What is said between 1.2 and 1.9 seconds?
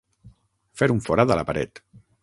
a la paret.